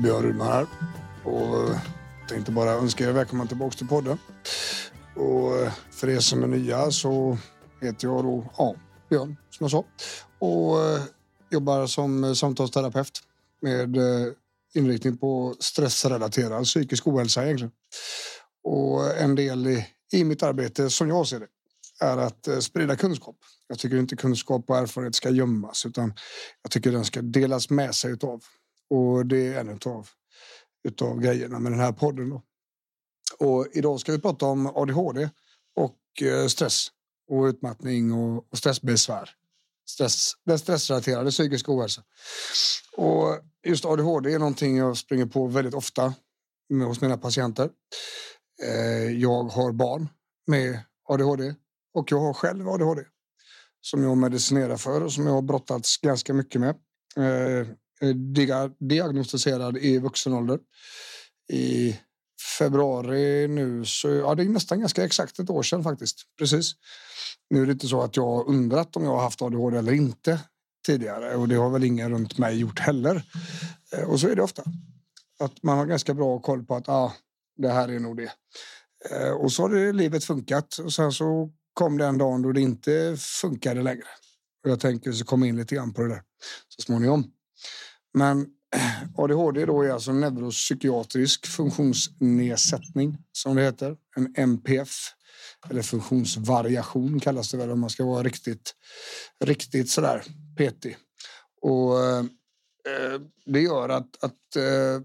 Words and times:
Och 0.00 0.04
Björn 0.04 0.22
Rudman 0.22 0.46
här. 0.46 0.66
Och 1.24 1.70
eh, 1.70 1.80
tänkte 2.28 2.52
bara 2.52 2.70
önska 2.70 3.04
er 3.04 3.12
välkomna 3.12 3.46
tillbaka 3.46 3.76
till 3.76 3.88
podden. 3.88 4.18
Och 5.16 5.56
eh, 5.56 5.72
för 5.90 6.08
er 6.08 6.20
som 6.20 6.42
är 6.42 6.46
nya 6.46 6.90
så 6.90 7.38
heter 7.80 8.08
jag 8.08 8.24
då, 8.24 8.46
ja, 8.56 8.74
Björn 9.10 9.36
som 9.50 9.64
jag 9.64 9.70
sa. 9.70 9.84
Och 10.38 10.84
eh, 10.84 11.02
jobbar 11.50 11.86
som 11.86 12.36
samtalsterapeut 12.36 13.20
med 13.62 13.96
inriktning 14.74 15.16
på 15.16 15.54
stressrelaterad 15.60 16.64
psykisk 16.64 17.06
ohälsa 17.06 17.44
egentligen. 17.44 17.72
Och 18.64 19.16
en 19.16 19.34
del 19.34 19.66
i, 19.66 19.86
i 20.12 20.24
mitt 20.24 20.42
arbete 20.42 20.90
som 20.90 21.08
jag 21.08 21.26
ser 21.26 21.40
det 21.40 21.46
är 22.00 22.16
att 22.16 22.64
sprida 22.64 22.96
kunskap. 22.96 23.36
Jag 23.68 23.78
tycker 23.78 23.96
inte 23.96 24.16
kunskap 24.16 24.64
och 24.70 24.76
erfarenhet 24.76 25.14
ska 25.14 25.30
gömmas 25.30 25.86
utan 25.86 26.14
jag 26.62 26.70
tycker 26.70 26.92
den 26.92 27.04
ska 27.04 27.22
delas 27.22 27.70
med 27.70 27.94
sig 27.94 28.12
utav. 28.12 28.42
Och 28.90 29.26
det 29.26 29.54
är 29.54 29.60
en 29.60 29.68
utav, 29.68 30.08
utav 30.88 31.20
grejerna 31.20 31.58
med 31.58 31.72
den 31.72 31.80
här 31.80 31.92
podden. 31.92 32.30
Då. 32.30 32.42
Och 33.38 33.66
idag 33.72 34.00
ska 34.00 34.12
vi 34.12 34.20
prata 34.20 34.46
om 34.46 34.66
ADHD 34.66 35.30
och 35.76 36.22
eh, 36.22 36.46
stress 36.46 36.88
och 37.30 37.44
utmattning 37.44 38.12
och, 38.12 38.46
och 38.52 38.58
stressbesvär. 38.58 39.30
Stress, 39.90 40.32
den 40.44 40.58
stressrelaterade 40.58 41.30
psykiska 41.30 41.72
ohälsa. 41.72 42.02
Och 42.96 43.38
just 43.66 43.84
ADHD 43.84 44.34
är 44.34 44.38
någonting 44.38 44.76
jag 44.76 44.96
springer 44.96 45.26
på 45.26 45.46
väldigt 45.46 45.74
ofta 45.74 46.14
med, 46.68 46.86
hos 46.86 47.00
mina 47.00 47.18
patienter. 47.18 47.70
Eh, 48.62 49.12
jag 49.12 49.44
har 49.44 49.72
barn 49.72 50.08
med 50.46 50.80
ADHD 51.08 51.54
och 51.94 52.12
jag 52.12 52.18
har 52.18 52.32
själv 52.32 52.68
ADHD 52.68 53.02
som 53.80 54.02
jag 54.02 54.16
medicinerar 54.16 54.76
för 54.76 55.02
och 55.02 55.12
som 55.12 55.26
jag 55.26 55.32
har 55.32 55.42
brottats 55.42 55.96
ganska 55.96 56.34
mycket 56.34 56.60
med. 56.60 56.70
Eh, 57.16 57.66
Eh, 58.02 58.14
diagnostiserad 58.78 59.76
i 59.76 59.98
vuxen 59.98 60.32
ålder. 60.32 60.58
I 61.52 61.96
februari 62.58 63.48
nu 63.48 63.84
så 63.84 64.08
ja, 64.08 64.34
det 64.34 64.42
är 64.42 64.48
nästan 64.48 64.80
ganska 64.80 65.04
exakt 65.04 65.38
ett 65.38 65.50
år 65.50 65.62
sedan 65.62 65.82
faktiskt. 65.82 66.22
Precis. 66.38 66.72
Nu 67.50 67.62
är 67.62 67.66
det 67.66 67.72
inte 67.72 67.88
så 67.88 68.02
att 68.02 68.16
jag 68.16 68.26
har 68.26 68.48
undrat 68.48 68.96
om 68.96 69.04
jag 69.04 69.10
har 69.10 69.22
haft 69.22 69.42
ADHD 69.42 69.78
eller 69.78 69.92
inte 69.92 70.40
tidigare 70.86 71.36
och 71.36 71.48
det 71.48 71.54
har 71.54 71.70
väl 71.70 71.84
ingen 71.84 72.10
runt 72.10 72.38
mig 72.38 72.58
gjort 72.58 72.78
heller. 72.78 73.22
Eh, 73.92 74.10
och 74.10 74.20
så 74.20 74.28
är 74.28 74.36
det 74.36 74.42
ofta. 74.42 74.62
Att 75.40 75.62
man 75.62 75.78
har 75.78 75.86
ganska 75.86 76.14
bra 76.14 76.38
koll 76.38 76.64
på 76.64 76.74
att 76.74 76.88
ah, 76.88 77.12
det 77.56 77.68
här 77.68 77.88
är 77.88 78.00
nog 78.00 78.16
det. 78.16 78.32
Eh, 79.10 79.30
och 79.30 79.52
så 79.52 79.62
har 79.62 79.68
det 79.70 79.92
livet 79.92 80.24
funkat 80.24 80.78
och 80.78 80.92
sen 80.92 81.12
så 81.12 81.50
kom 81.74 81.98
den 81.98 82.18
dagen 82.18 82.42
då 82.42 82.52
det 82.52 82.60
inte 82.60 83.16
funkade 83.18 83.82
längre. 83.82 84.06
Och 84.64 84.70
jag 84.70 84.80
tänker 84.80 85.12
så 85.12 85.24
komma 85.24 85.46
in 85.46 85.56
lite 85.56 85.74
grann 85.74 85.94
på 85.94 86.02
det 86.02 86.08
där 86.08 86.22
så 86.68 86.82
småningom. 86.82 87.32
Men 88.14 88.46
ADHD 89.16 89.66
då 89.66 89.82
är 89.82 89.90
alltså 89.90 90.12
neuropsykiatrisk 90.12 91.46
funktionsnedsättning 91.46 93.18
som 93.32 93.56
det 93.56 93.62
heter. 93.62 93.96
En 94.16 94.34
MPF 94.36 94.90
eller 95.70 95.82
funktionsvariation 95.82 97.20
kallas 97.20 97.50
det 97.50 97.56
väl 97.56 97.70
om 97.70 97.80
man 97.80 97.90
ska 97.90 98.04
vara 98.04 98.22
riktigt, 98.22 98.74
riktigt 99.44 99.90
sådär 99.90 100.24
petig. 100.56 100.96
Och 101.60 102.04
eh, 102.04 102.24
det 103.44 103.60
gör 103.60 103.88
att, 103.88 104.24
att 104.24 104.56
eh, 104.56 105.02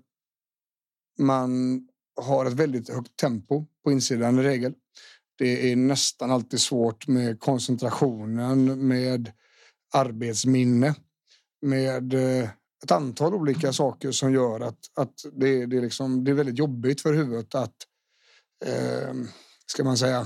man 1.20 1.82
har 2.22 2.46
ett 2.46 2.54
väldigt 2.54 2.90
högt 2.90 3.16
tempo 3.16 3.66
på 3.84 3.92
insidan 3.92 4.40
i 4.40 4.44
regel. 4.44 4.74
Det 5.38 5.72
är 5.72 5.76
nästan 5.76 6.32
alltid 6.32 6.60
svårt 6.60 7.08
med 7.08 7.40
koncentrationen, 7.40 8.88
med 8.88 9.32
arbetsminne, 9.94 10.96
med 11.62 12.14
eh, 12.14 12.50
ett 12.86 12.92
antal 12.92 13.34
olika 13.34 13.74
saker 13.74 14.12
som 14.12 14.34
gör 14.34 14.60
att, 14.60 14.80
att 14.96 15.26
det, 15.34 15.66
det, 15.66 15.78
är 15.78 15.82
liksom, 15.82 16.24
det 16.24 16.32
är 16.32 16.36
väldigt 16.36 16.60
jobbigt 16.60 17.02
för 17.02 17.14
huvudet 17.14 17.56
att, 17.56 17.76
eh, 18.66 19.14
ska 19.66 19.84
man 19.84 19.98
säga, 19.98 20.20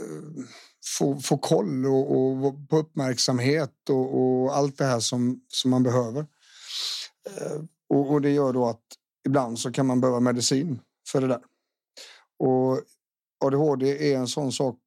eh, 0.00 0.44
få, 0.98 1.20
få 1.20 1.38
koll 1.38 1.86
och, 1.86 2.16
och 2.16 2.68
på 2.68 2.78
uppmärksamhet 2.78 3.90
och, 3.90 4.18
och, 4.20 4.56
allt 4.56 4.78
det 4.78 4.84
här 4.84 5.00
som, 5.00 5.40
som 5.48 5.70
man 5.70 5.82
behöver. 5.82 6.26
Eh, 7.30 7.62
och, 7.88 8.12
och, 8.12 8.20
det 8.20 8.30
gör 8.30 8.52
då 8.52 8.66
att 8.66 8.84
ibland 9.26 9.58
så 9.58 9.72
kan 9.72 9.86
man 9.86 10.00
behöva 10.00 10.20
medicin 10.20 10.80
för 11.08 11.20
det 11.20 11.26
där. 11.26 11.42
Och 12.38 12.80
ADHD 13.44 14.12
är 14.12 14.18
en 14.18 14.28
sån 14.28 14.52
sak 14.52 14.78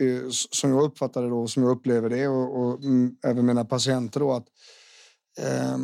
eh, 0.00 0.28
som 0.30 0.70
jag 0.70 0.82
uppfattar 0.82 1.22
det 1.22 1.28
då, 1.28 1.46
som 1.46 1.62
jag 1.62 1.72
upplever 1.72 2.10
det 2.10 2.28
och, 2.28 2.60
och 2.60 2.84
mm, 2.84 3.16
även 3.24 3.46
mina 3.46 3.64
patienter 3.64 4.20
då 4.20 4.32
att 4.32 4.46
eh, 5.38 5.78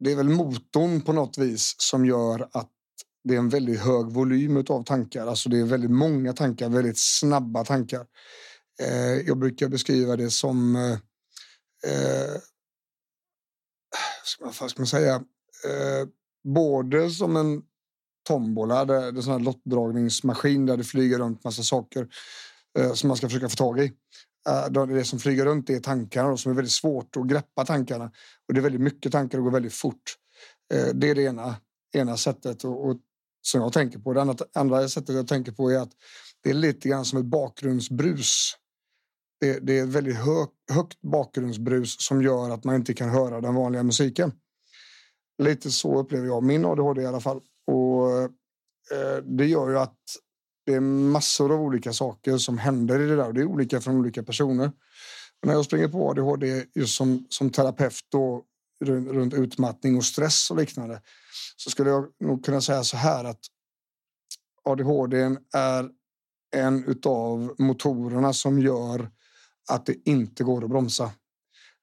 det 0.00 0.12
är 0.12 0.16
väl 0.16 0.28
motorn 0.28 1.00
på 1.00 1.12
något 1.12 1.38
vis 1.38 1.74
som 1.78 2.06
gör 2.06 2.48
att 2.52 2.70
det 3.24 3.34
är 3.34 3.38
en 3.38 3.48
väldigt 3.48 3.80
hög 3.80 4.06
volym 4.06 4.64
av 4.68 4.84
tankar. 4.84 5.26
Alltså 5.26 5.48
det 5.48 5.58
är 5.58 5.64
väldigt 5.64 5.90
många 5.90 6.32
tankar, 6.32 6.68
väldigt 6.68 6.98
snabba 6.98 7.64
tankar. 7.64 8.06
Eh, 8.82 9.26
jag 9.26 9.38
brukar 9.38 9.68
beskriva 9.68 10.16
det 10.16 10.30
som 10.30 10.76
eh, 10.76 10.92
eh 11.92 12.40
vad 14.40 14.70
ska 14.70 14.80
man 14.80 14.86
säga? 14.86 15.14
Eh, 15.64 16.08
både 16.44 17.10
som 17.10 17.36
en 17.36 17.62
tombola, 18.28 18.84
det 18.84 18.94
är 18.94 19.08
en 19.08 19.22
sån 19.22 19.32
här 19.32 19.40
lottdragningsmaskin 19.40 20.66
där 20.66 20.76
det 20.76 20.84
flyger 20.84 21.18
runt 21.18 21.44
massa 21.44 21.62
saker 21.62 22.08
eh, 22.78 22.92
som 22.92 23.08
man 23.08 23.16
ska 23.16 23.28
försöka 23.28 23.48
få 23.48 23.56
tag 23.56 23.80
i. 23.80 23.92
Eh, 24.48 24.86
det 24.86 25.04
som 25.04 25.18
flyger 25.18 25.44
runt 25.44 25.70
är 25.70 25.80
tankarna 25.80 26.28
och 26.28 26.40
som 26.40 26.52
är 26.52 26.56
väldigt 26.56 26.72
svårt 26.72 27.16
att 27.16 27.26
greppa 27.26 27.64
tankarna. 27.64 28.04
Och 28.48 28.54
det 28.54 28.60
är 28.60 28.62
väldigt 28.62 28.80
mycket 28.80 29.12
tankar 29.12 29.38
och 29.38 29.44
går 29.44 29.50
väldigt 29.50 29.74
fort. 29.74 30.16
Eh, 30.74 30.94
det 30.94 31.10
är 31.10 31.14
det 31.14 31.22
ena, 31.22 31.56
ena 31.94 32.16
sättet 32.16 32.64
och, 32.64 32.88
och, 32.88 32.96
som 33.42 33.60
jag 33.60 33.72
tänker 33.72 33.98
på. 33.98 34.12
Det 34.12 34.20
andra, 34.20 34.36
andra 34.54 34.88
sättet 34.88 35.14
jag 35.14 35.28
tänker 35.28 35.52
på 35.52 35.70
är 35.70 35.78
att 35.78 35.92
det 36.42 36.50
är 36.50 36.54
lite 36.54 36.88
grann 36.88 37.04
som 37.04 37.18
ett 37.18 37.24
bakgrundsbrus. 37.24 38.56
Det, 39.40 39.58
det 39.58 39.78
är 39.78 39.82
ett 39.82 39.88
väldigt 39.88 40.16
hög, 40.16 40.48
högt 40.72 41.00
bakgrundsbrus 41.00 41.96
som 41.98 42.22
gör 42.22 42.50
att 42.50 42.64
man 42.64 42.74
inte 42.74 42.94
kan 42.94 43.10
höra 43.10 43.40
den 43.40 43.54
vanliga 43.54 43.82
musiken. 43.82 44.32
Lite 45.42 45.70
så 45.70 45.98
upplever 45.98 46.26
jag 46.26 46.42
min 46.42 46.64
ADHD 46.64 47.02
i 47.02 47.06
alla 47.06 47.20
fall. 47.20 47.40
Och 47.66 48.22
eh, 48.22 49.16
det 49.24 49.46
gör 49.46 49.70
ju 49.70 49.78
att 49.78 49.98
det 50.70 50.76
är 50.76 50.80
massor 50.80 51.52
av 51.52 51.60
olika 51.60 51.92
saker 51.92 52.38
som 52.38 52.58
händer 52.58 53.00
i 53.00 53.06
det 53.06 53.16
där 53.16 53.26
och 53.26 53.34
det 53.34 53.40
är 53.40 53.44
olika 53.44 53.80
från 53.80 53.96
olika 53.96 54.22
personer. 54.22 54.66
Och 55.40 55.46
när 55.46 55.52
jag 55.52 55.64
springer 55.64 55.88
på 55.88 56.10
ADHD 56.10 56.64
just 56.74 56.96
som, 56.96 57.26
som 57.28 57.50
terapeut 57.50 58.06
då, 58.08 58.44
runt, 58.84 59.08
runt 59.08 59.34
utmattning 59.34 59.96
och 59.96 60.04
stress 60.04 60.50
och 60.50 60.56
liknande 60.56 61.02
så 61.56 61.70
skulle 61.70 61.90
jag 61.90 62.06
nog 62.20 62.44
kunna 62.44 62.60
säga 62.60 62.84
så 62.84 62.96
här 62.96 63.24
att 63.24 63.40
ADHD 64.64 65.36
är 65.54 65.90
en 66.56 67.00
av 67.04 67.54
motorerna 67.58 68.32
som 68.32 68.58
gör 68.58 69.10
att 69.68 69.86
det 69.86 69.96
inte 70.04 70.44
går 70.44 70.64
att 70.64 70.70
bromsa. 70.70 71.10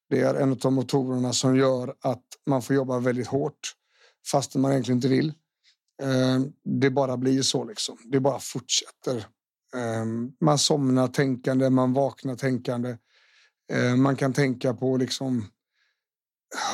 Det 0.09 0.21
är 0.21 0.35
en 0.35 0.59
av 0.63 0.71
motorerna 0.71 1.33
som 1.33 1.55
gör 1.55 1.95
att 2.01 2.25
man 2.45 2.61
får 2.61 2.75
jobba 2.75 2.99
väldigt 2.99 3.27
hårt 3.27 3.59
fast 4.31 4.55
man 4.55 4.71
egentligen 4.71 4.97
inte 4.97 5.07
vill. 5.07 5.33
Ehm, 6.03 6.53
det 6.63 6.89
bara 6.89 7.17
blir 7.17 7.41
så 7.41 7.63
liksom. 7.63 7.97
Det 8.05 8.19
bara 8.19 8.39
fortsätter. 8.39 9.17
Eh, 9.75 10.05
man 10.41 10.57
somnar 10.57 11.07
tänkande, 11.07 11.69
man 11.69 11.93
vaknar 11.93 12.35
tänkande. 12.35 12.97
Eh, 13.71 13.95
man 13.95 14.15
kan 14.15 14.33
tänka 14.33 14.73
på 14.73 14.97
liksom 14.97 15.45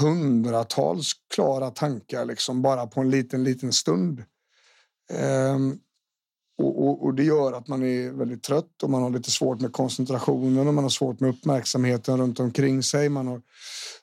hundratals 0.02 1.14
klara 1.36 1.70
tankar 1.70 2.25
liksom 2.25 2.62
bara 2.62 2.88
på 2.88 3.02
en 3.02 3.10
liten, 3.10 3.44
liten 3.44 3.74
stund. 3.74 4.24
Ehm, 5.12 5.80
och, 6.58 6.88
och, 6.88 7.04
och, 7.04 7.14
det 7.14 7.24
gör 7.24 7.54
att 7.54 7.68
man 7.68 7.84
är 7.84 8.12
väldigt 8.12 8.44
trött 8.44 8.84
och 8.84 8.90
man 8.90 9.04
har 9.04 9.10
lite 9.10 9.31
svårt 9.31 9.62
med 9.62 9.74
koncentrationen 9.74 10.68
och 10.68 10.74
man 10.74 10.84
har 10.84 10.90
svårt 10.90 11.20
med 11.20 11.30
uppmärksamheten 11.30 12.18
runt 12.18 12.40
omkring 12.40 12.84
sig. 12.84 13.10
Man 13.10 13.28
har 13.28 13.42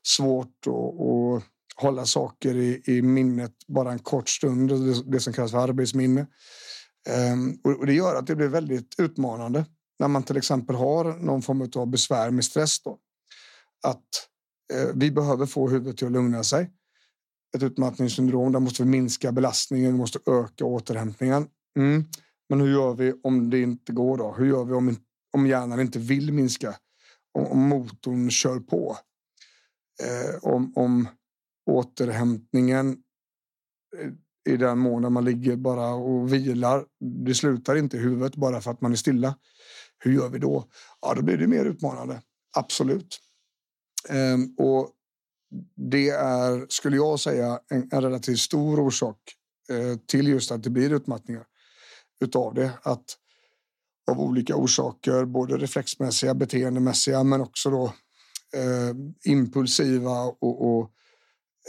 svårt 0.02 0.66
att 0.66 1.44
hålla 1.80 2.06
saker 2.06 2.54
i, 2.54 2.82
i, 2.86 3.02
minnet 3.02 3.52
bara 3.66 3.92
en 3.92 3.98
kort 3.98 4.28
stund, 4.28 4.68
det, 4.68 5.02
det 5.02 5.20
som 5.20 5.32
kallas 5.32 5.50
för 5.50 5.58
arbetsminne. 5.58 6.26
Um, 7.32 7.60
och, 7.64 7.78
och, 7.78 7.86
det 7.86 7.92
gör 7.92 8.16
att 8.16 8.26
det 8.26 8.36
blir 8.36 8.48
väldigt 8.48 8.94
utmanande 8.98 9.64
när 9.98 10.08
man 10.08 10.22
till 10.22 10.36
exempel 10.36 10.76
har 10.76 11.04
någon 11.04 11.42
form 11.42 11.70
av 11.76 11.86
besvär 11.86 12.30
med 12.30 12.44
stress. 12.44 12.82
Då. 12.82 12.98
Att 13.82 14.04
eh, 14.72 14.88
vi 14.94 15.10
behöver 15.10 15.46
få 15.46 15.68
huvudet 15.68 15.96
till 15.96 16.06
att 16.06 16.12
lugna 16.12 16.44
sig. 16.44 16.70
Ett 17.56 17.62
utmattningssyndrom, 17.62 18.52
där 18.52 18.60
måste 18.60 18.82
vi 18.82 18.88
minska 18.88 19.32
belastningen, 19.32 19.92
vi 19.92 19.98
måste 19.98 20.18
öka 20.26 20.64
återhämtningen. 20.64 21.48
Mm. 21.76 22.04
Men 22.48 22.60
hur 22.60 22.72
gör 22.72 22.94
vi 22.94 23.14
om 23.22 23.50
det 23.50 23.60
inte 23.60 23.92
går 23.92 24.16
då? 24.16 24.34
Hur 24.38 24.46
gör 24.46 24.64
vi 24.64 24.74
om, 24.74 24.96
om 25.32 25.46
hjärnan 25.46 25.80
inte 25.80 25.98
vill 25.98 26.32
minska? 26.32 26.74
Om, 27.32 27.46
om 27.46 27.58
motorn 27.58 28.30
kör 28.30 28.60
på? 28.60 28.96
Eh, 30.02 30.38
om, 30.42 30.72
om 30.76 31.08
återhämtningen 31.66 32.96
eh, 33.98 34.52
i 34.52 34.56
den 34.56 34.78
mån 34.78 35.12
man 35.12 35.24
ligger 35.24 35.56
bara 35.56 35.88
och 35.94 36.32
vilar. 36.32 36.84
Det 37.26 37.34
slutar 37.34 37.76
inte 37.76 37.96
i 37.96 38.00
huvudet 38.00 38.36
bara 38.36 38.60
för 38.60 38.70
att 38.70 38.80
man 38.80 38.92
är 38.92 38.96
stilla. 38.96 39.34
Hur 39.98 40.12
gör 40.12 40.28
vi 40.28 40.38
då? 40.38 40.64
Ja, 41.00 41.14
då 41.14 41.22
blir 41.22 41.38
det 41.38 41.46
mer 41.46 41.64
utmanande. 41.64 42.22
Absolut. 42.56 43.18
Ehm, 44.08 44.54
och 44.58 44.90
det 45.76 46.08
är, 46.08 46.66
skulle 46.68 46.96
jag 46.96 47.20
säga, 47.20 47.60
en, 47.68 47.88
en 47.92 48.02
relativt 48.02 48.38
stor 48.38 48.80
orsak 48.80 49.16
eh, 49.70 49.98
till 50.06 50.28
just 50.28 50.50
att 50.50 50.62
det 50.62 50.70
blir 50.70 50.92
utmattningar 50.92 51.44
utav 52.20 52.54
det. 52.54 52.72
Att 52.82 53.04
av 54.10 54.20
olika 54.20 54.56
orsaker, 54.56 55.24
både 55.24 55.56
reflexmässiga, 55.56 56.34
beteendemässiga, 56.34 57.24
men 57.24 57.40
också 57.40 57.70
då 57.70 57.84
eh, 58.54 58.96
impulsiva 59.24 60.20
och, 60.20 60.78
och, 60.78 60.92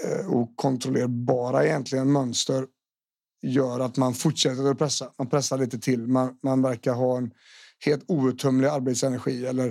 Eh, 0.03 0.33
och 0.33 0.55
kontrollerbara 0.55 1.65
egentligen 1.65 2.11
mönster 2.11 2.67
gör 3.41 3.79
att 3.79 3.97
man 3.97 4.13
fortsätter 4.13 4.71
att 4.71 4.77
pressa. 4.77 5.13
Man 5.17 5.29
pressar 5.29 5.57
lite 5.57 5.79
till. 5.79 6.07
Man, 6.07 6.38
man 6.43 6.61
verkar 6.61 6.93
ha 6.93 7.17
en 7.17 7.31
helt 7.85 8.03
outtömlig 8.07 8.67
arbetsenergi 8.67 9.45
eller 9.45 9.67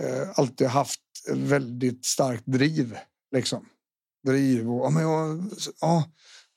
eh, 0.00 0.28
alltid 0.34 0.66
haft 0.66 1.00
väldigt 1.32 2.04
starkt 2.04 2.46
driv. 2.46 2.98
Liksom. 3.32 3.66
Driv 4.26 4.70
och 4.70 4.86
ja, 4.86 4.90
men 4.90 5.02
jag, 5.02 5.50
ja, 5.80 6.04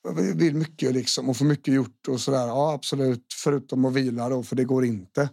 jag 0.03 0.13
vill 0.13 0.55
mycket 0.55 0.93
liksom 0.93 1.29
och 1.29 1.37
få 1.37 1.43
mycket 1.43 1.73
gjort 1.73 2.07
och 2.07 2.21
sådär. 2.21 2.47
Ja, 2.47 2.73
absolut. 2.73 3.25
Förutom 3.43 3.85
att 3.85 3.93
vila 3.93 4.29
då, 4.29 4.43
för 4.43 4.55
det 4.55 4.63
går 4.63 4.85
inte. 4.85 5.29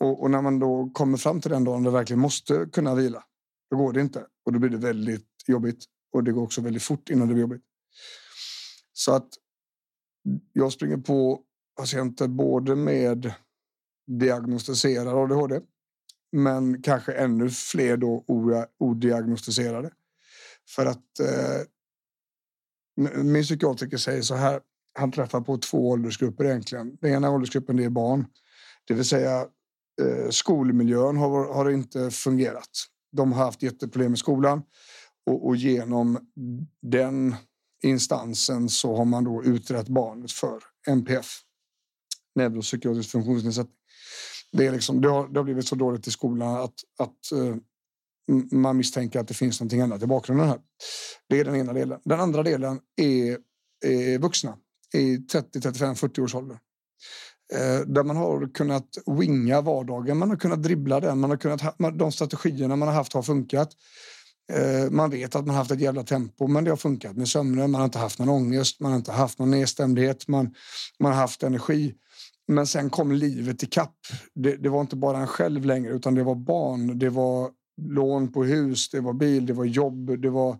Och, 0.00 0.22
och, 0.22 0.30
när 0.30 0.42
man 0.42 0.58
då 0.58 0.90
kommer 0.94 1.18
fram 1.18 1.40
till 1.40 1.50
den 1.50 1.64
dagen 1.64 1.82
det 1.82 1.90
verkligen 1.90 2.20
måste 2.20 2.66
kunna 2.72 2.94
vila, 2.94 3.24
då 3.70 3.76
går 3.76 3.92
det 3.92 4.00
inte. 4.00 4.26
Och 4.46 4.52
då 4.52 4.58
blir 4.58 4.70
det 4.70 4.76
väldigt 4.76 5.28
jobbigt. 5.46 5.84
Och 6.14 6.24
det 6.24 6.32
går 6.32 6.42
också 6.42 6.60
väldigt 6.60 6.82
fort 6.82 7.10
innan 7.10 7.28
det 7.28 7.34
blir 7.34 7.42
jobbigt. 7.42 7.62
Så 8.92 9.12
att 9.14 9.28
jag 10.52 10.72
springer 10.72 10.96
på 10.96 11.40
patienter 11.76 12.28
både 12.28 12.76
med 12.76 13.32
diagnostiserad 14.06 15.08
ADHD 15.08 15.60
men 16.32 16.82
kanske 16.82 17.12
ännu 17.12 17.50
fler 17.50 17.96
då 17.96 18.24
odiagnostiserade. 18.78 19.90
För 20.68 20.86
att 20.86 21.20
eh, 21.20 21.60
min 23.22 23.42
psykiatriker 23.42 23.96
säger 23.96 24.22
så 24.22 24.34
här. 24.34 24.60
Han 24.98 25.12
träffar 25.12 25.40
på 25.40 25.58
två 25.58 25.90
åldersgrupper 25.90 26.44
egentligen. 26.44 26.96
Den 27.00 27.12
ena 27.12 27.30
åldersgruppen 27.30 27.76
det 27.76 27.84
är 27.84 27.90
barn, 27.90 28.26
det 28.84 28.94
vill 28.94 29.04
säga 29.04 29.40
eh, 30.02 30.30
skolmiljön 30.30 31.16
har, 31.16 31.54
har 31.54 31.70
inte 31.70 32.10
fungerat. 32.10 32.70
De 33.12 33.32
har 33.32 33.44
haft 33.44 33.62
jätteproblem 33.62 34.14
i 34.14 34.16
skolan 34.16 34.62
och, 35.26 35.46
och 35.46 35.56
genom 35.56 36.18
den 36.82 37.36
instansen 37.82 38.68
så 38.68 38.96
har 38.96 39.04
man 39.04 39.24
då 39.24 39.44
utrett 39.44 39.88
barnet 39.88 40.32
för 40.32 40.62
NPF, 40.88 41.26
neuropsykiatrisk 42.34 43.10
funktionsnedsättning. 43.10 43.76
Det, 44.52 44.66
är 44.66 44.72
liksom, 44.72 45.00
det, 45.00 45.08
har, 45.08 45.28
det 45.28 45.38
har 45.38 45.44
blivit 45.44 45.68
så 45.68 45.74
dåligt 45.74 46.06
i 46.06 46.10
skolan 46.10 46.54
att, 46.54 46.74
att 46.98 47.32
uh, 47.34 47.56
man 48.52 48.76
misstänker 48.76 49.20
att 49.20 49.28
det 49.28 49.34
finns 49.34 49.60
någonting 49.60 49.80
annat 49.80 50.02
i 50.02 50.06
bakgrunden 50.06 50.48
här. 50.48 50.60
Det 51.28 51.40
är 51.40 51.44
den 51.44 51.56
ena 51.56 51.72
delen. 51.72 52.00
Den 52.04 52.20
andra 52.20 52.42
delen 52.42 52.80
är, 52.96 53.38
är 53.86 54.18
vuxna 54.18 54.58
i 54.94 55.16
30, 55.16 55.60
35, 55.60 55.94
40 55.94 56.20
års 56.20 56.34
ålder. 56.34 56.58
Eh, 57.52 57.86
där 57.86 58.04
man 58.04 58.16
har 58.16 58.54
kunnat 58.54 58.88
winga 59.06 59.60
vardagen, 59.60 60.18
man 60.18 60.30
har 60.30 60.36
kunnat 60.36 60.62
dribbla 60.62 61.00
den, 61.00 61.18
man 61.18 61.30
har 61.30 61.36
kunnat, 61.36 61.78
de 61.98 62.12
strategierna 62.12 62.76
man 62.76 62.88
har 62.88 62.94
haft 62.94 63.12
har 63.12 63.22
funkat. 63.22 63.68
Eh, 64.52 64.90
man 64.90 65.10
vet 65.10 65.34
att 65.34 65.46
man 65.46 65.56
haft 65.56 65.70
ett 65.70 65.80
jävla 65.80 66.02
tempo, 66.02 66.46
men 66.46 66.64
det 66.64 66.70
har 66.70 66.76
funkat 66.76 67.16
med 67.16 67.28
sömnen. 67.28 67.70
Man 67.70 67.80
har 67.80 67.84
inte 67.84 67.98
haft 67.98 68.18
någon 68.18 68.28
ångest, 68.28 68.80
man 68.80 68.92
har 68.92 68.98
inte 68.98 69.12
haft 69.12 69.38
någon 69.38 69.50
nedstämdhet, 69.50 70.28
man, 70.28 70.54
man 70.98 71.12
har 71.12 71.20
haft 71.20 71.42
energi. 71.42 71.94
Men 72.48 72.66
sen 72.66 72.90
kom 72.90 73.12
livet 73.12 73.62
i 73.62 73.66
kapp. 73.66 73.96
Det, 74.34 74.56
det 74.56 74.68
var 74.68 74.80
inte 74.80 74.96
bara 74.96 75.18
en 75.18 75.26
själv 75.26 75.64
längre, 75.64 75.92
utan 75.92 76.14
det 76.14 76.22
var 76.22 76.34
barn, 76.34 76.98
det 76.98 77.10
var 77.10 77.50
lån 77.82 78.32
på 78.32 78.44
hus, 78.44 78.90
det 78.90 79.00
var 79.00 79.12
bil, 79.12 79.46
det 79.46 79.52
var 79.52 79.64
jobb, 79.64 80.20
det 80.20 80.30
var 80.30 80.58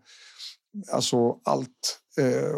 alltså 0.92 1.38
allt 1.44 2.00
eh, 2.18 2.56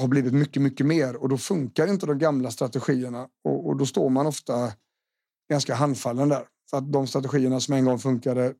har 0.00 0.08
blivit 0.08 0.32
mycket, 0.32 0.62
mycket 0.62 0.86
mer 0.86 1.16
och 1.16 1.28
då 1.28 1.38
funkar 1.38 1.86
inte 1.86 2.06
de 2.06 2.18
gamla 2.18 2.50
strategierna 2.50 3.28
och, 3.44 3.66
och 3.66 3.76
då 3.76 3.86
står 3.86 4.10
man 4.10 4.26
ofta 4.26 4.72
ganska 5.50 5.74
handfallen 5.74 6.28
där. 6.28 6.44
För 6.70 6.78
att 6.78 6.92
de 6.92 7.06
strategierna 7.06 7.60
som 7.60 7.74
en 7.74 7.84
gång 7.84 7.98
funkade, 7.98 8.54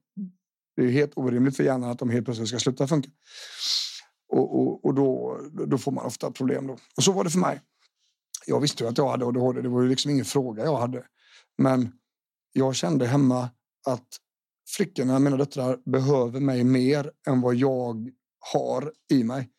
det 0.76 0.82
är 0.82 0.90
helt 0.90 1.12
orimligt 1.17 1.56
för 1.56 1.64
hjärnan 1.64 1.90
att 1.90 1.99
de 1.99 2.11
helt 2.11 2.25
plötsligt 2.25 2.49
ska 2.49 2.58
sluta 2.58 2.87
funka. 2.87 3.11
Och, 4.28 4.61
och, 4.61 4.84
och 4.84 4.94
då, 4.94 5.40
då 5.67 5.78
får 5.78 5.93
man 5.93 6.06
ofta 6.06 6.31
problem. 6.31 6.67
Då. 6.67 6.76
Och 6.96 7.02
så 7.02 7.12
var 7.12 7.25
det 7.25 7.31
för 7.31 7.38
mig. 7.38 7.61
Jag 8.46 8.61
visste 8.61 8.84
ju 8.84 8.90
att 8.90 8.99
jag 8.99 9.08
hade 9.08 9.26
ADHD, 9.26 9.62
det 9.62 9.69
var 9.69 9.82
ju 9.82 9.88
liksom 9.88 10.11
ingen 10.11 10.25
fråga 10.25 10.64
jag 10.64 10.76
hade. 10.76 11.05
Men 11.58 11.93
jag 12.52 12.75
kände 12.75 13.06
hemma 13.06 13.50
att 13.87 14.06
flickorna, 14.69 15.19
mina 15.19 15.37
döttrar, 15.37 15.78
behöver 15.90 16.40
mig 16.40 16.64
mer 16.64 17.11
än 17.29 17.40
vad 17.40 17.55
jag 17.55 18.10
har 18.53 18.93
i 19.10 19.24
mig. 19.24 19.50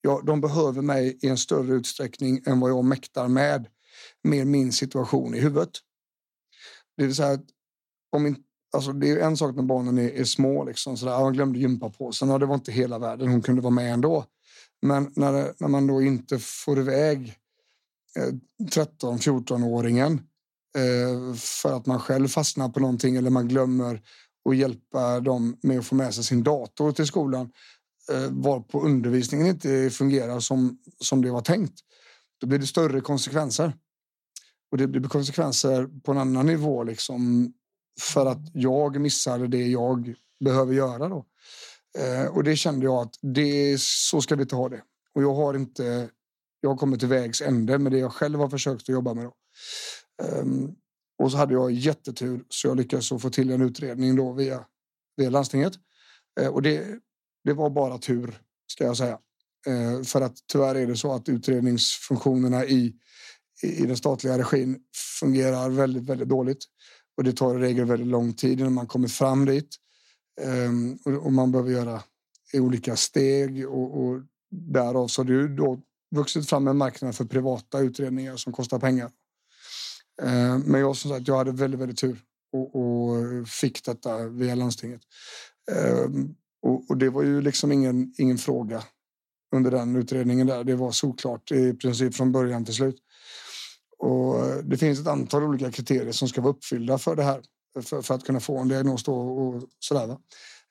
Ja, 0.00 0.22
de 0.26 0.40
behöver 0.40 0.82
mig 0.82 1.18
i 1.22 1.28
en 1.28 1.36
större 1.36 1.74
utsträckning 1.74 2.42
än 2.46 2.60
vad 2.60 2.70
jag 2.70 2.84
mäktar 2.84 3.28
med, 3.28 3.66
med 4.22 4.46
min 4.46 4.72
situation 4.72 5.34
i 5.34 5.40
huvudet. 5.40 5.70
Det 6.96 7.06
vill 7.06 7.14
säga 7.14 7.30
att 7.30 7.44
om 8.12 8.36
alltså 8.76 8.92
det 8.92 9.10
är 9.10 9.18
en 9.18 9.36
sak 9.36 9.56
när 9.56 9.62
barnen 9.62 9.98
är, 9.98 10.08
är 10.08 10.24
små, 10.24 10.64
liksom, 10.64 10.96
sådär, 10.96 11.16
Hon 11.16 11.32
glömde 11.32 11.58
gympapåsen 11.58 12.30
och 12.30 12.40
det 12.40 12.46
var 12.46 12.54
inte 12.54 12.72
hela 12.72 12.98
världen, 12.98 13.28
hon 13.28 13.42
kunde 13.42 13.62
vara 13.62 13.74
med 13.74 13.92
ändå. 13.92 14.24
Men 14.82 15.12
när, 15.16 15.52
när 15.58 15.68
man 15.68 15.86
då 15.86 16.02
inte 16.02 16.38
får 16.38 16.78
iväg 16.78 17.34
eh, 18.16 18.34
13-14-åringen 18.72 20.12
eh, 20.76 21.34
för 21.34 21.76
att 21.76 21.86
man 21.86 22.00
själv 22.00 22.28
fastnar 22.28 22.68
på 22.68 22.80
någonting 22.80 23.16
eller 23.16 23.30
man 23.30 23.48
glömmer 23.48 24.02
att 24.48 24.56
hjälpa 24.56 25.20
dem 25.20 25.56
med 25.62 25.78
att 25.78 25.86
få 25.86 25.94
med 25.94 26.14
sig 26.14 26.24
sin 26.24 26.42
dator 26.42 26.92
till 26.92 27.06
skolan 27.06 27.50
eh, 28.12 28.30
varpå 28.30 28.80
undervisningen 28.80 29.46
inte 29.46 29.90
fungerar 29.90 30.40
som, 30.40 30.78
som 31.00 31.22
det 31.22 31.30
var 31.30 31.40
tänkt. 31.40 31.80
Då 32.40 32.46
blir 32.46 32.58
det 32.58 32.66
större 32.66 33.00
konsekvenser. 33.00 33.72
Och 34.70 34.78
det 34.78 34.86
blir 34.86 35.02
konsekvenser 35.02 35.88
på 36.02 36.12
en 36.12 36.18
annan 36.18 36.46
nivå 36.46 36.84
liksom 36.84 37.52
för 38.00 38.26
att 38.26 38.50
jag 38.52 39.00
missade 39.00 39.48
det 39.48 39.66
jag 39.66 40.14
behöver 40.44 40.74
göra 40.74 41.08
då. 41.08 41.26
Eh, 41.98 42.26
och 42.26 42.44
det 42.44 42.56
kände 42.56 42.84
jag 42.84 43.02
att 43.02 43.14
det, 43.22 43.80
så 43.80 44.20
ska 44.20 44.36
vi 44.36 44.42
inte 44.42 44.56
ha 44.56 44.68
det. 44.68 44.82
Och 45.14 45.22
jag 45.22 45.34
har 45.34 45.54
inte, 45.54 46.08
jag 46.60 46.70
har 46.70 46.76
kommit 46.76 47.00
till 47.00 47.08
vägs 47.08 47.42
ände 47.42 47.78
med 47.78 47.92
det 47.92 47.98
jag 47.98 48.12
själv 48.12 48.38
har 48.38 48.48
försökt 48.48 48.82
att 48.82 48.88
jobba 48.88 49.14
med 49.14 49.24
då. 49.24 49.34
Eh, 50.22 50.44
och 51.18 51.30
så 51.30 51.36
hade 51.36 51.54
jag 51.54 51.72
jättetur 51.72 52.44
så 52.48 52.68
jag 52.68 52.76
lyckades 52.76 53.08
få 53.08 53.30
till 53.30 53.50
en 53.50 53.62
utredning 53.62 54.16
då 54.16 54.32
via, 54.32 54.64
via 55.16 55.30
landstinget. 55.30 55.72
Eh, 56.40 56.48
och 56.48 56.62
det, 56.62 56.98
det 57.44 57.52
var 57.52 57.70
bara 57.70 57.98
tur, 57.98 58.42
ska 58.66 58.84
jag 58.84 58.96
säga. 58.96 59.18
Eh, 59.66 60.02
för 60.02 60.20
att 60.20 60.36
tyvärr 60.52 60.74
är 60.74 60.86
det 60.86 60.96
så 60.96 61.12
att 61.12 61.28
utredningsfunktionerna 61.28 62.64
i, 62.64 62.94
i 63.62 63.86
den 63.86 63.96
statliga 63.96 64.38
regin 64.38 64.78
fungerar 65.20 65.70
väldigt, 65.70 66.04
väldigt 66.04 66.28
dåligt. 66.28 66.64
Och 67.16 67.24
det 67.24 67.32
tar 67.32 67.58
i 67.58 67.58
regel 67.58 67.84
väldigt 67.84 68.08
lång 68.08 68.32
tid 68.32 68.60
innan 68.60 68.72
man 68.72 68.86
kommer 68.86 69.08
fram 69.08 69.44
dit. 69.44 69.76
Um, 70.40 70.98
och, 71.22 71.32
man 71.32 71.52
behöver 71.52 71.70
göra 71.70 72.02
olika 72.54 72.96
steg 72.96 73.68
och, 73.68 74.04
och 74.04 74.20
därav 74.50 75.08
så 75.08 75.22
har 75.22 75.26
det 75.26 75.56
då 75.56 75.80
vuxit 76.14 76.48
fram 76.48 76.68
en 76.68 76.76
marknad 76.76 77.14
för 77.14 77.24
privata 77.24 77.78
utredningar 77.78 78.36
som 78.36 78.52
kostar 78.52 78.78
pengar. 78.78 79.10
Um, 80.22 80.60
men 80.60 80.80
jag 80.80 80.96
som 80.96 81.10
sagt, 81.10 81.28
jag 81.28 81.36
hade 81.36 81.52
väldigt, 81.52 81.80
väldigt 81.80 81.98
tur 81.98 82.18
och, 82.52 82.76
och 82.76 83.48
fick 83.48 83.84
detta 83.84 84.28
via 84.28 84.54
landstinget. 84.54 85.00
Um, 86.04 86.34
och, 86.62 86.90
och, 86.90 86.96
det 86.96 87.10
var 87.10 87.22
ju 87.22 87.40
liksom 87.40 87.72
ingen, 87.72 88.14
ingen 88.18 88.38
fråga 88.38 88.82
under 89.54 89.70
den 89.70 89.96
utredningen 89.96 90.46
där. 90.46 90.64
Det 90.64 90.74
var 90.74 90.92
såklart 90.92 91.52
i 91.52 91.72
princip 91.72 92.14
från 92.14 92.32
början 92.32 92.64
till 92.64 92.74
slut. 92.74 92.96
Och 93.98 94.46
eh, 94.46 94.56
det 94.56 94.76
finns 94.76 95.00
ett 95.00 95.06
antal 95.06 95.42
olika 95.42 95.70
kriterier 95.72 96.12
som 96.12 96.28
ska 96.28 96.40
vara 96.40 96.52
uppfyllda 96.52 96.98
för 96.98 97.16
det 97.16 97.22
här 97.22 97.42
för, 97.82 98.02
för 98.02 98.14
att 98.14 98.24
kunna 98.24 98.40
få 98.40 98.58
en 98.58 98.68
diagnos 98.68 99.04
då 99.04 99.14
och 99.14 99.62
sådär. 99.78 100.16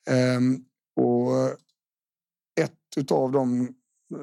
Ehm, 0.09 0.59
och 0.95 1.49
ett 2.61 3.11
av 3.11 3.31
de, 3.31 3.69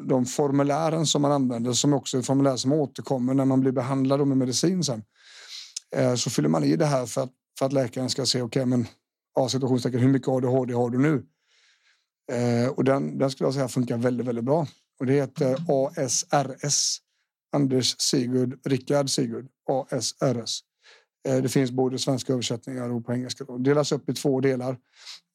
de 0.09 0.27
formulären 0.27 1.07
som 1.07 1.23
man 1.23 1.33
använder 1.33 1.73
som 1.73 1.93
också 1.93 2.19
är 2.19 2.23
formulär 2.23 2.57
som 2.57 2.73
återkommer 2.73 3.35
när 3.35 3.45
man 3.45 3.61
blir 3.61 3.73
behandlad 3.73 4.27
med 4.27 4.37
medicin 4.37 4.85
sen. 4.85 5.05
Ehm, 5.97 6.17
så 6.17 6.31
fyller 6.31 6.49
man 6.49 6.65
i 6.65 6.77
det 6.77 6.87
här 6.87 7.07
för 7.07 7.23
att, 7.23 7.33
för 7.59 7.67
att 7.67 7.73
läkaren 7.73 8.11
ska 8.11 8.27
se 8.27 8.43
okej, 8.43 8.63
okay, 8.63 8.65
men 8.65 8.87
ja, 9.35 9.49
situationstecken, 9.49 10.01
hur 10.01 10.09
mycket 10.09 10.29
ADHD 10.29 10.75
har 10.75 10.91
du 10.91 10.99
nu? 10.99 11.27
Ehm, 12.33 12.71
och 12.71 12.85
den, 12.85 13.19
den 13.19 13.31
skulle 13.31 13.47
jag 13.47 13.55
säga 13.55 13.69
funkar 13.69 13.97
väldigt, 13.97 14.27
väldigt 14.27 14.45
bra. 14.45 14.67
Och 15.01 15.07
det 15.07 15.13
heter 15.13 15.57
ASRS. 15.69 16.99
Anders 17.53 18.01
Sigurd, 18.01 18.61
Rickard 18.67 19.11
Sigurd, 19.11 19.49
ASRS. 19.71 20.61
Eh, 21.29 21.43
det 21.43 21.49
finns 21.49 21.71
både 21.71 21.99
svenska 21.99 22.33
översättningar 22.33 22.91
och 22.91 23.07
på 23.07 23.13
engelska. 23.13 23.45
Det 23.45 23.59
delas 23.59 23.93
upp 23.93 24.09
i 24.09 24.15
två 24.15 24.41
delar. 24.41 24.79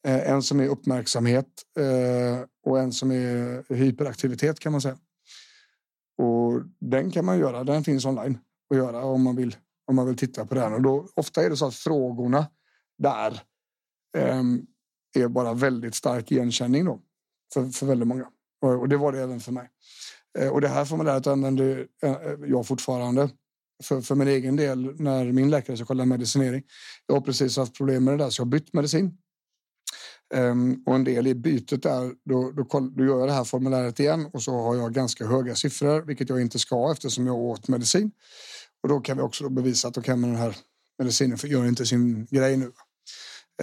Eh, 0.08 0.32
en 0.32 0.44
som 0.44 0.60
är 0.60 0.68
uppmärksamhet 0.68 1.48
eh, 1.80 2.46
och 2.66 2.80
en 2.80 2.94
som 2.94 3.12
är 3.12 3.74
hyperaktivitet 3.74 4.60
kan 4.60 4.72
man 4.72 4.82
säga. 4.82 4.98
Och 6.18 6.62
den 6.80 7.12
kan 7.12 7.26
man 7.26 7.40
göra. 7.40 7.64
Den 7.64 7.84
finns 7.84 8.06
online 8.06 8.40
att 8.70 8.78
göra 8.78 9.04
om 9.04 9.24
man 9.24 9.36
vill 9.36 9.56
om 9.88 9.96
man 9.96 10.08
vill 10.08 10.18
titta 10.18 10.46
på 10.46 10.56
den. 10.56 10.74
Och 10.74 10.82
då, 10.82 11.08
ofta 11.16 11.44
är 11.44 11.50
det 11.50 11.58
så 11.58 11.68
att 11.68 11.76
frågorna 11.76 12.48
där 12.98 13.42
ehm, 14.18 14.66
är 15.16 15.28
bara 15.28 15.54
väldigt 15.54 15.96
stark 15.96 16.32
igenkänning 16.32 16.86
då, 16.86 17.02
för, 17.54 17.66
för 17.66 17.86
väldigt 17.86 18.08
många. 18.08 18.28
Och 18.62 18.90
det 18.90 18.98
var 18.98 19.12
det 19.12 19.22
även 19.22 19.40
för 19.40 19.52
mig. 19.52 19.70
Eh, 20.40 20.50
och 20.50 20.62
det 20.62 20.68
här 20.68 20.86
formuläret 20.86 21.28
använder 21.28 21.88
eh, 22.04 22.12
eh, 22.12 22.34
jag 22.48 22.68
fortfarande 22.68 23.30
för, 23.84 24.02
för 24.02 24.16
min 24.16 24.28
egen 24.28 24.56
del 24.56 25.02
när 25.02 25.32
min 25.32 25.50
läkare 25.50 25.78
ska 25.78 25.86
kolla 25.86 26.06
medicinering. 26.06 26.64
Jag 27.06 27.16
har 27.16 27.22
precis 27.22 27.58
haft 27.58 27.78
problem 27.78 28.04
med 28.04 28.14
det 28.14 28.24
där 28.24 28.30
så 28.30 28.42
jag 28.42 28.46
har 28.46 28.52
bytt 28.52 28.74
medicin. 28.74 29.18
Um, 30.36 30.84
och 30.86 30.96
en 30.96 31.04
del 31.04 31.28
i 31.28 31.36
bytet 31.36 31.84
där, 31.84 32.14
då, 32.26 32.52
då, 32.52 32.64
då, 32.96 33.06
gör 33.06 33.20
jag 33.20 33.28
det 33.28 33.34
här 33.34 33.44
formuläret 33.44 34.00
igen 34.00 34.30
och 34.34 34.44
så 34.44 34.52
har 34.52 34.76
jag 34.76 34.94
ganska 34.94 35.26
höga 35.26 35.56
siffror, 35.56 36.02
vilket 36.02 36.30
jag 36.30 36.42
inte 36.42 36.60
ska 36.60 36.92
eftersom 36.92 37.28
jag 37.28 37.36
åt 37.36 37.68
medicin. 37.68 38.12
Och 38.84 38.90
då 38.90 39.00
kan 39.00 39.18
vi 39.18 39.24
också 39.24 39.50
bevisa 39.50 39.88
att 39.88 39.98
okay, 39.98 40.16
den 40.16 40.36
här 40.36 40.58
medicinen 40.98 41.38
gör 41.44 41.68
inte 41.68 41.86
sin 41.86 42.26
grej 42.26 42.58
nu. 42.58 42.72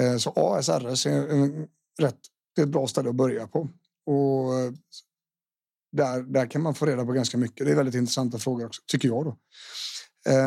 Uh, 0.00 0.16
så 0.16 0.30
ASRS 0.36 1.06
är 1.06 1.28
en, 1.28 1.66
rätt, 1.98 2.18
det 2.54 2.62
är 2.62 2.66
ett 2.66 2.72
bra 2.72 2.86
ställe 2.86 3.08
att 3.08 3.14
börja 3.14 3.46
på. 3.46 3.68
Och 4.06 4.52
där, 5.96 6.22
där 6.22 6.46
kan 6.46 6.62
man 6.62 6.74
få 6.74 6.86
reda 6.86 7.04
på 7.04 7.12
ganska 7.12 7.38
mycket. 7.38 7.66
Det 7.66 7.72
är 7.72 7.76
väldigt 7.76 7.94
intressanta 7.94 8.38
frågor 8.38 8.66
också, 8.66 8.82
tycker 8.86 9.08
jag. 9.08 9.24
Då. 9.24 9.36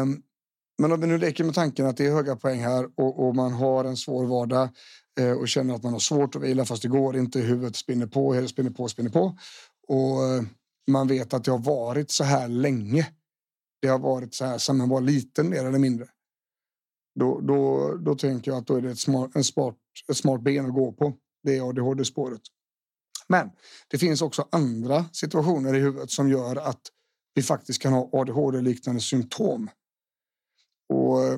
Um, 0.01 0.21
men 0.81 0.91
om 0.91 1.01
vi 1.01 1.07
nu 1.07 1.17
leker 1.17 1.43
med 1.43 1.55
tanken 1.55 1.85
att 1.85 1.97
det 1.97 2.05
är 2.05 2.11
höga 2.11 2.35
poäng 2.35 2.59
här 2.59 2.89
och, 2.95 3.27
och 3.27 3.35
man 3.35 3.53
har 3.53 3.85
en 3.85 3.97
svår 3.97 4.25
vardag 4.25 4.69
eh, 5.19 5.31
och 5.31 5.47
känner 5.47 5.75
att 5.75 5.83
man 5.83 5.93
har 5.93 5.99
svårt 5.99 6.35
att 6.35 6.41
vila 6.41 6.65
fast 6.65 6.81
det 6.81 6.87
går 6.87 7.17
inte. 7.17 7.39
Huvudet 7.39 7.75
spinner 7.75 8.07
på, 8.07 8.33
huvudet 8.33 8.51
spinner 8.51 8.69
på, 8.69 8.87
spinner 8.87 9.09
på. 9.09 9.37
Och 9.87 10.25
eh, 10.25 10.43
man 10.91 11.07
vet 11.07 11.33
att 11.33 11.43
det 11.43 11.51
har 11.51 11.59
varit 11.59 12.11
så 12.11 12.23
här 12.23 12.47
länge. 12.47 13.07
Det 13.81 13.87
har 13.87 13.99
varit 13.99 14.33
så 14.35 14.45
här 14.45 14.57
sedan 14.57 14.77
man 14.77 14.89
var 14.89 15.01
liten 15.01 15.49
mer 15.49 15.65
eller 15.65 15.79
mindre. 15.79 16.07
Då, 17.19 17.39
då, 17.39 17.93
då 17.95 18.15
tänker 18.15 18.51
jag 18.51 18.57
att 18.57 18.67
då 18.67 18.75
är 18.75 18.81
det 18.81 18.91
ett 18.91 18.99
smart, 18.99 19.31
en 19.35 19.43
smart, 19.43 19.75
ett 20.09 20.17
smart 20.17 20.41
ben 20.41 20.65
att 20.65 20.73
gå 20.73 20.91
på. 20.91 21.13
Det 21.43 21.57
är 21.57 21.69
ADHD-spåret. 21.69 22.41
Men 23.29 23.49
det 23.87 23.97
finns 23.97 24.21
också 24.21 24.47
andra 24.51 25.05
situationer 25.13 25.73
i 25.73 25.79
huvudet 25.79 26.11
som 26.11 26.29
gör 26.29 26.55
att 26.55 26.81
vi 27.33 27.43
faktiskt 27.43 27.81
kan 27.81 27.93
ha 27.93 28.09
ADHD-liknande 28.13 29.01
symptom. 29.01 29.69
Och 30.89 31.23
eh, 31.23 31.37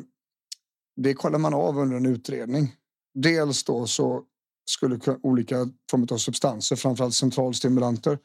det 0.96 1.14
kollar 1.14 1.40
man 1.40 1.54
av 1.54 1.78
under 1.78 1.98
en 1.98 2.06
utredning. 2.06 2.76
Dels 3.14 3.64
då 3.64 3.88
så 3.88 4.24
skulle 4.70 5.00
olika 5.24 5.70
former 5.92 6.14
av 6.14 6.18
substanser, 6.18 6.76
framförallt 6.76 7.14
centralstimulanter, 7.14 8.20